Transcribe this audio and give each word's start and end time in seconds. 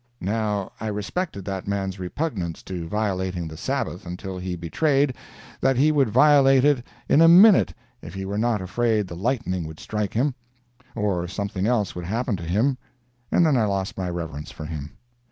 Now 0.19 0.71
I 0.79 0.87
respected 0.87 1.45
that 1.45 1.67
man's 1.67 1.99
repugnance 1.99 2.63
to 2.63 2.87
violating 2.87 3.47
the 3.47 3.55
Sabbath 3.55 4.03
until 4.03 4.39
he 4.39 4.55
betrayed 4.55 5.13
that 5.59 5.77
he 5.77 5.91
would 5.91 6.09
violate 6.09 6.65
it 6.65 6.81
in 7.07 7.21
a 7.21 7.27
minute 7.27 7.71
if 8.01 8.15
he 8.15 8.25
were 8.25 8.39
not 8.39 8.63
afraid 8.63 9.05
the 9.07 9.15
lightning 9.15 9.67
would 9.67 9.79
strike 9.79 10.15
him, 10.15 10.33
or 10.95 11.27
something 11.27 11.67
else 11.67 11.93
would 11.93 12.05
happen 12.05 12.35
to 12.37 12.43
him, 12.43 12.79
and 13.31 13.45
then 13.45 13.55
I 13.55 13.65
lost 13.65 13.95
my 13.95 14.09
reverence 14.09 14.49
for 14.49 14.65
him. 14.65 14.93